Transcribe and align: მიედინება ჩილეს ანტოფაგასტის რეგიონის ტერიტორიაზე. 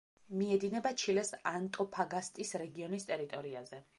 მიედინება 0.37 0.91
ჩილეს 1.01 1.29
ანტოფაგასტის 1.51 2.57
რეგიონის 2.65 3.09
ტერიტორიაზე. 3.13 3.83